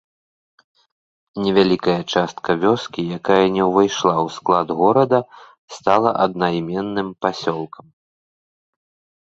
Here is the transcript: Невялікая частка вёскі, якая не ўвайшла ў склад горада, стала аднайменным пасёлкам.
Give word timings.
Невялікая 1.47 1.97
частка 2.13 2.49
вёскі, 2.63 3.01
якая 3.19 3.45
не 3.57 3.63
ўвайшла 3.73 4.15
ў 4.25 4.39
склад 4.39 4.67
горада, 4.81 5.19
стала 5.77 6.09
аднайменным 6.27 7.09
пасёлкам. 7.27 7.85